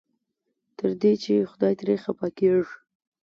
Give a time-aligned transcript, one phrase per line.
[0.77, 2.73] تر دې چې خدای ترې خفه کېږي.